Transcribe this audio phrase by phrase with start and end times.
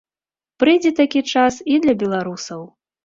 [0.61, 2.61] Прыйдзе такі час і для беларусаў.